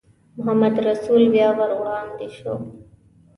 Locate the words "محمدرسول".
0.45-1.21